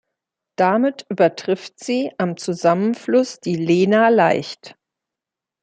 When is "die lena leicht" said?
3.39-4.75